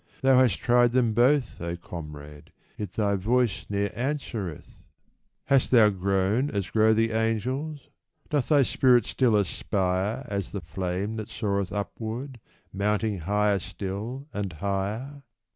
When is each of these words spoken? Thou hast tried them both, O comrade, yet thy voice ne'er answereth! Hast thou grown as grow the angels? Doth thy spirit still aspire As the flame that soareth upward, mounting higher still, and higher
Thou 0.23 0.39
hast 0.39 0.57
tried 0.57 0.93
them 0.93 1.13
both, 1.13 1.61
O 1.61 1.77
comrade, 1.77 2.51
yet 2.75 2.93
thy 2.93 3.13
voice 3.15 3.67
ne'er 3.69 3.91
answereth! 3.93 4.81
Hast 5.45 5.69
thou 5.69 5.91
grown 5.91 6.49
as 6.49 6.71
grow 6.71 6.91
the 6.91 7.11
angels? 7.11 7.87
Doth 8.27 8.47
thy 8.49 8.63
spirit 8.63 9.05
still 9.05 9.35
aspire 9.35 10.25
As 10.27 10.53
the 10.53 10.61
flame 10.61 11.17
that 11.17 11.29
soareth 11.29 11.71
upward, 11.71 12.39
mounting 12.73 13.19
higher 13.19 13.59
still, 13.59 14.25
and 14.33 14.53
higher 14.53 15.21